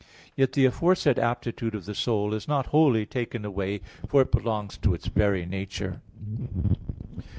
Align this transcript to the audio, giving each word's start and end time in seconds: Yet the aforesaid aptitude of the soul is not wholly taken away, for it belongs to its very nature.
Yet 0.35 0.53
the 0.53 0.65
aforesaid 0.65 1.19
aptitude 1.19 1.75
of 1.75 1.85
the 1.85 1.93
soul 1.93 2.33
is 2.33 2.47
not 2.47 2.65
wholly 2.73 3.05
taken 3.05 3.45
away, 3.45 3.81
for 4.07 4.23
it 4.23 4.31
belongs 4.31 4.75
to 4.77 4.95
its 4.95 5.05
very 5.05 5.45
nature. 5.45 6.01